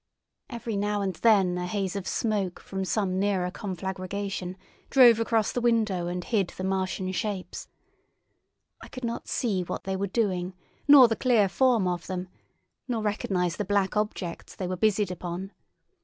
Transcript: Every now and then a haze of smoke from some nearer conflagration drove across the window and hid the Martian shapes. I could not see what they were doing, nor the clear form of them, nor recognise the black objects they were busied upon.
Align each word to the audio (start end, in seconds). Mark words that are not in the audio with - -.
Every 0.49 0.77
now 0.77 1.03
and 1.03 1.13
then 1.17 1.59
a 1.59 1.67
haze 1.67 1.95
of 1.95 2.07
smoke 2.07 2.59
from 2.59 2.85
some 2.85 3.19
nearer 3.19 3.51
conflagration 3.51 4.57
drove 4.89 5.19
across 5.19 5.51
the 5.51 5.61
window 5.61 6.07
and 6.07 6.23
hid 6.23 6.47
the 6.47 6.63
Martian 6.63 7.11
shapes. 7.11 7.67
I 8.81 8.87
could 8.87 9.03
not 9.05 9.27
see 9.27 9.61
what 9.61 9.83
they 9.83 9.95
were 9.95 10.07
doing, 10.07 10.55
nor 10.87 11.07
the 11.07 11.15
clear 11.15 11.47
form 11.47 11.87
of 11.87 12.07
them, 12.07 12.29
nor 12.87 13.03
recognise 13.03 13.57
the 13.57 13.63
black 13.63 13.95
objects 13.95 14.55
they 14.55 14.65
were 14.65 14.75
busied 14.75 15.11
upon. 15.11 15.51